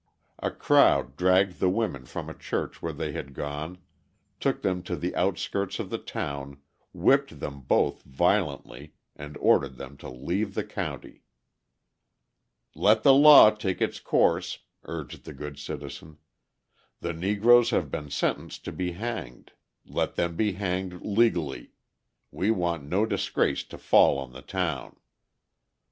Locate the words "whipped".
6.91-7.39